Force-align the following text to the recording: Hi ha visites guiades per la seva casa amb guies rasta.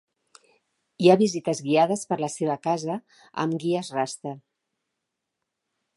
Hi 1.07 1.11
ha 1.11 1.17
visites 1.19 1.61
guiades 1.67 2.07
per 2.13 2.19
la 2.23 2.31
seva 2.37 2.57
casa 2.65 2.97
amb 3.45 3.61
guies 3.65 3.95
rasta. 3.99 4.37